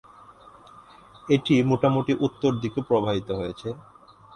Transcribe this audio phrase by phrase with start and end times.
[1.29, 3.69] এটি মোটামুটি উত্তর দিকে প্রবাহিত হয়েছে।